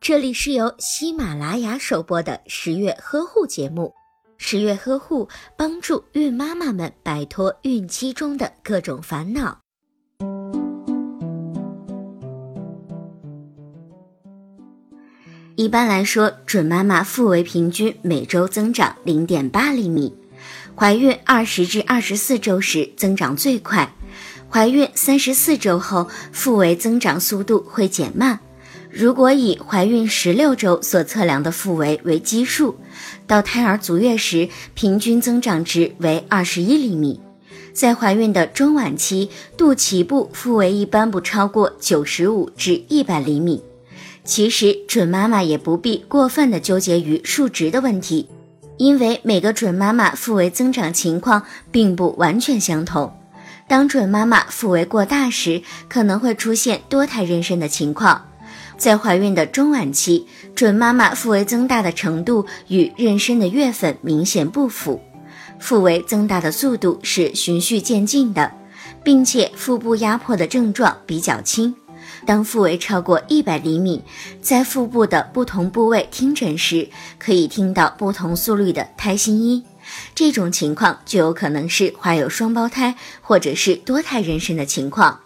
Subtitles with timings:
[0.00, 3.92] 这里是由喜马拉雅首播的十月呵护节目。
[4.36, 9.58] 十月呵护帮助孕妈妈们摆脱孕期中的各种烦恼。
[15.56, 20.14] 一般来说，准妈妈腹围平均每周增长零点八厘米，
[20.76, 23.94] 怀孕二十至二十四周时增长最快，
[24.50, 28.40] 怀孕三十四周后腹围增长速度会减慢。
[28.96, 32.76] 如果以怀孕十六周所测量的腹围为基数，
[33.26, 37.18] 到胎儿足月时，平均增长值为二十一厘米。
[37.72, 43.64] 在怀孕的中晚期，肚脐部腹围一般不超过九十五至一百厘米。
[44.22, 48.28] 其实，准妈妈也不必过分的纠结于数值的问题，
[48.76, 51.42] 因为每个准妈妈腹围增长情况
[51.72, 53.12] 并不完全相同。
[53.66, 58.28] 当准妈妈腹围过大时，可能会出现多胎妊娠的情况。
[58.76, 65.00] 在怀孕的中晚期，准妈妈腹围增大的程度与妊娠的月份明显不符，
[65.58, 68.52] 腹围增大的速度是循序渐进的，
[69.02, 71.74] 并且腹部压迫的症状比较轻。
[72.26, 74.02] 当腹围超过一百厘米，
[74.40, 79.62] 在腹部的不同部位听诊时，可以听到不同速率的胎心音，
[80.14, 85.20] 这种情况就有可能是怀有双胞胎或者是多胎妊娠的情况。